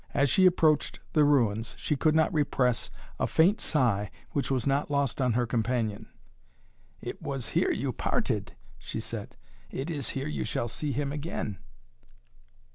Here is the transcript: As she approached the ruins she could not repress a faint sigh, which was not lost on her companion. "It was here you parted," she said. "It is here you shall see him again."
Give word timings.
As 0.15 0.31
she 0.31 0.47
approached 0.47 0.99
the 1.13 1.23
ruins 1.23 1.75
she 1.77 1.95
could 1.95 2.15
not 2.15 2.33
repress 2.33 2.89
a 3.19 3.27
faint 3.27 3.61
sigh, 3.61 4.09
which 4.31 4.49
was 4.49 4.65
not 4.65 4.89
lost 4.89 5.21
on 5.21 5.33
her 5.33 5.45
companion. 5.45 6.07
"It 7.01 7.21
was 7.21 7.49
here 7.49 7.69
you 7.71 7.93
parted," 7.93 8.55
she 8.79 8.99
said. 8.99 9.35
"It 9.69 9.91
is 9.91 10.09
here 10.17 10.27
you 10.27 10.43
shall 10.43 10.69
see 10.69 10.91
him 10.91 11.11
again." 11.11 11.59